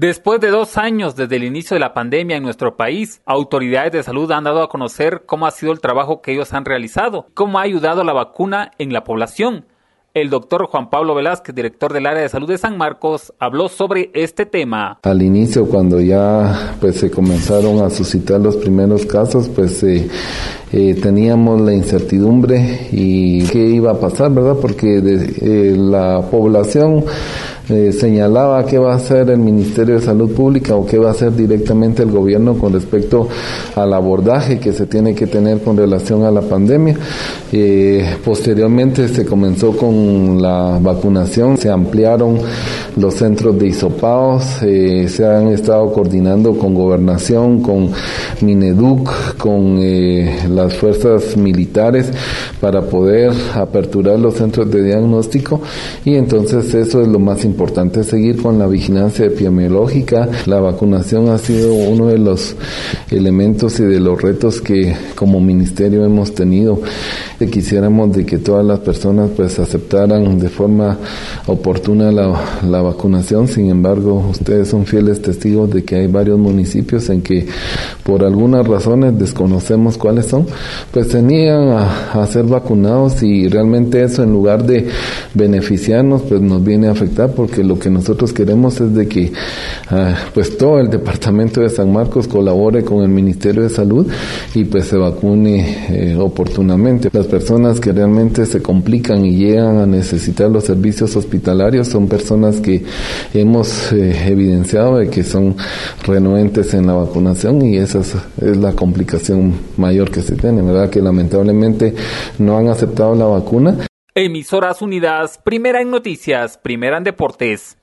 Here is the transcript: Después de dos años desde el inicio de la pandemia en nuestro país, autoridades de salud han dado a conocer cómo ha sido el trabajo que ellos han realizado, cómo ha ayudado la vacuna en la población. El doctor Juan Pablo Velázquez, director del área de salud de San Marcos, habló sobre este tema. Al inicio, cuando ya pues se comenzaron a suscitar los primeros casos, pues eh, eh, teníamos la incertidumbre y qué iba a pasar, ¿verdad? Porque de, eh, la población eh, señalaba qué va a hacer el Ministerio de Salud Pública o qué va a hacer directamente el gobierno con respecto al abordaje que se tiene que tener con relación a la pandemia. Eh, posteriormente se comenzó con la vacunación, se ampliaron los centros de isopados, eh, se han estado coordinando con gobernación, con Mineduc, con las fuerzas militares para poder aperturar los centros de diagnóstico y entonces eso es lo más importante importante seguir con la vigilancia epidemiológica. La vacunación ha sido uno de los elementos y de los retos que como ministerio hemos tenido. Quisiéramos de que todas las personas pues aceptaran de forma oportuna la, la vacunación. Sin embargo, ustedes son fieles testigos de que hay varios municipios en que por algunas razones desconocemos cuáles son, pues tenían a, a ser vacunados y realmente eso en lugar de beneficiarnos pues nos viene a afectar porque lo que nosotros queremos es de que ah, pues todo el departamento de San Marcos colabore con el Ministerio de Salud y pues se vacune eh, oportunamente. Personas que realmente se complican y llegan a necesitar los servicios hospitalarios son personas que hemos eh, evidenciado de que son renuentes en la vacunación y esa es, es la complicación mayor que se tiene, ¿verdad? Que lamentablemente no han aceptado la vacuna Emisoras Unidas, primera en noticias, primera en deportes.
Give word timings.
Después 0.00 0.40
de 0.40 0.50
dos 0.50 0.78
años 0.78 1.16
desde 1.16 1.34
el 1.34 1.42
inicio 1.42 1.74
de 1.74 1.80
la 1.80 1.92
pandemia 1.92 2.36
en 2.36 2.44
nuestro 2.44 2.76
país, 2.76 3.20
autoridades 3.26 3.90
de 3.90 4.04
salud 4.04 4.30
han 4.30 4.44
dado 4.44 4.62
a 4.62 4.68
conocer 4.68 5.24
cómo 5.26 5.44
ha 5.44 5.50
sido 5.50 5.72
el 5.72 5.80
trabajo 5.80 6.22
que 6.22 6.34
ellos 6.34 6.52
han 6.52 6.64
realizado, 6.64 7.26
cómo 7.34 7.58
ha 7.58 7.62
ayudado 7.62 8.04
la 8.04 8.12
vacuna 8.12 8.70
en 8.78 8.92
la 8.92 9.02
población. 9.02 9.64
El 10.14 10.30
doctor 10.30 10.68
Juan 10.68 10.88
Pablo 10.88 11.16
Velázquez, 11.16 11.52
director 11.52 11.92
del 11.92 12.06
área 12.06 12.22
de 12.22 12.28
salud 12.28 12.46
de 12.46 12.58
San 12.58 12.78
Marcos, 12.78 13.34
habló 13.40 13.68
sobre 13.68 14.12
este 14.14 14.46
tema. 14.46 15.00
Al 15.02 15.20
inicio, 15.20 15.66
cuando 15.66 16.00
ya 16.00 16.76
pues 16.80 17.00
se 17.00 17.10
comenzaron 17.10 17.84
a 17.84 17.90
suscitar 17.90 18.40
los 18.40 18.54
primeros 18.54 19.04
casos, 19.04 19.48
pues 19.48 19.82
eh, 19.82 20.08
eh, 20.72 20.94
teníamos 20.94 21.60
la 21.60 21.72
incertidumbre 21.74 22.88
y 22.92 23.44
qué 23.48 23.66
iba 23.66 23.90
a 23.90 23.98
pasar, 24.00 24.30
¿verdad? 24.32 24.58
Porque 24.62 25.00
de, 25.00 25.72
eh, 25.72 25.76
la 25.76 26.22
población 26.30 27.04
eh, 27.70 27.92
señalaba 27.92 28.64
qué 28.64 28.78
va 28.78 28.94
a 28.94 28.96
hacer 28.96 29.28
el 29.28 29.40
Ministerio 29.40 29.96
de 29.96 30.00
Salud 30.00 30.32
Pública 30.32 30.74
o 30.74 30.86
qué 30.86 30.96
va 30.96 31.08
a 31.08 31.12
hacer 31.12 31.36
directamente 31.36 32.02
el 32.02 32.10
gobierno 32.10 32.54
con 32.56 32.72
respecto 32.72 33.28
al 33.76 33.92
abordaje 33.92 34.58
que 34.58 34.72
se 34.72 34.86
tiene 34.86 35.14
que 35.14 35.26
tener 35.26 35.60
con 35.60 35.76
relación 35.76 36.24
a 36.24 36.30
la 36.30 36.40
pandemia. 36.40 36.96
Eh, 37.52 38.16
posteriormente 38.24 39.06
se 39.08 39.26
comenzó 39.26 39.76
con 39.76 40.40
la 40.40 40.78
vacunación, 40.80 41.58
se 41.58 41.68
ampliaron 41.68 42.38
los 42.96 43.14
centros 43.14 43.58
de 43.58 43.66
isopados, 43.66 44.62
eh, 44.62 45.06
se 45.08 45.26
han 45.26 45.48
estado 45.48 45.92
coordinando 45.92 46.58
con 46.58 46.74
gobernación, 46.74 47.60
con 47.60 47.90
Mineduc, 48.40 49.36
con 49.36 49.78
las 50.54 50.74
fuerzas 50.74 51.36
militares 51.36 52.10
para 52.60 52.80
poder 52.80 53.32
aperturar 53.54 54.18
los 54.18 54.34
centros 54.34 54.70
de 54.70 54.82
diagnóstico 54.82 55.60
y 56.04 56.14
entonces 56.14 56.74
eso 56.74 57.02
es 57.02 57.08
lo 57.08 57.18
más 57.18 57.44
importante 57.44 57.57
importante 57.58 58.04
seguir 58.04 58.40
con 58.40 58.56
la 58.56 58.68
vigilancia 58.68 59.26
epidemiológica. 59.26 60.28
La 60.46 60.60
vacunación 60.60 61.28
ha 61.28 61.38
sido 61.38 61.74
uno 61.74 62.06
de 62.06 62.16
los 62.16 62.54
elementos 63.10 63.80
y 63.80 63.82
de 63.82 63.98
los 63.98 64.22
retos 64.22 64.60
que 64.60 64.94
como 65.16 65.40
ministerio 65.40 66.04
hemos 66.04 66.36
tenido. 66.36 66.80
Quisiéramos 67.46 68.12
de 68.12 68.26
que 68.26 68.38
todas 68.38 68.64
las 68.64 68.80
personas 68.80 69.30
pues 69.36 69.58
aceptaran 69.58 70.38
de 70.38 70.48
forma 70.48 70.98
oportuna 71.46 72.10
la, 72.10 72.34
la 72.68 72.82
vacunación. 72.82 73.46
Sin 73.46 73.70
embargo, 73.70 74.24
ustedes 74.30 74.68
son 74.68 74.86
fieles 74.86 75.22
testigos 75.22 75.70
de 75.70 75.84
que 75.84 75.96
hay 75.96 76.06
varios 76.08 76.38
municipios 76.38 77.08
en 77.10 77.22
que 77.22 77.46
por 78.02 78.24
algunas 78.24 78.66
razones 78.66 79.18
desconocemos 79.18 79.98
cuáles 79.98 80.26
son, 80.26 80.46
pues 80.92 81.08
tenían 81.08 81.68
a, 81.68 82.12
a 82.12 82.26
ser 82.26 82.44
vacunados 82.44 83.22
y 83.22 83.48
realmente 83.48 84.02
eso 84.02 84.22
en 84.22 84.32
lugar 84.32 84.64
de 84.64 84.88
beneficiarnos 85.34 86.22
pues 86.22 86.40
nos 86.40 86.64
viene 86.64 86.88
a 86.88 86.92
afectar 86.92 87.32
porque 87.32 87.62
lo 87.62 87.78
que 87.78 87.90
nosotros 87.90 88.32
queremos 88.32 88.80
es 88.80 88.94
de 88.94 89.06
que 89.06 89.32
ah, 89.90 90.14
pues 90.34 90.56
todo 90.56 90.80
el 90.80 90.88
departamento 90.88 91.60
de 91.60 91.68
San 91.68 91.92
Marcos 91.92 92.26
colabore 92.28 92.84
con 92.84 93.02
el 93.02 93.08
Ministerio 93.08 93.62
de 93.62 93.68
Salud 93.68 94.06
y 94.54 94.64
pues 94.64 94.86
se 94.86 94.96
vacune 94.96 95.86
eh, 95.90 96.16
oportunamente. 96.18 97.10
Personas 97.28 97.80
que 97.80 97.92
realmente 97.92 98.46
se 98.46 98.62
complican 98.62 99.24
y 99.24 99.36
llegan 99.36 99.78
a 99.78 99.86
necesitar 99.86 100.50
los 100.50 100.64
servicios 100.64 101.14
hospitalarios 101.16 101.88
son 101.88 102.08
personas 102.08 102.60
que 102.60 102.84
hemos 103.34 103.92
eh, 103.92 104.28
evidenciado 104.28 104.98
de 104.98 105.08
que 105.08 105.22
son 105.22 105.56
renuentes 106.04 106.74
en 106.74 106.86
la 106.86 106.94
vacunación 106.94 107.62
y 107.62 107.76
esa 107.76 108.00
es, 108.00 108.14
es 108.40 108.56
la 108.56 108.72
complicación 108.72 109.54
mayor 109.76 110.10
que 110.10 110.22
se 110.22 110.34
tiene, 110.34 110.62
¿verdad? 110.62 110.90
Que 110.90 111.00
lamentablemente 111.00 111.94
no 112.38 112.58
han 112.58 112.68
aceptado 112.68 113.14
la 113.14 113.26
vacuna 113.26 113.78
Emisoras 114.20 114.82
Unidas, 114.82 115.38
primera 115.44 115.80
en 115.80 115.92
noticias, 115.92 116.58
primera 116.58 116.98
en 116.98 117.04
deportes. 117.04 117.77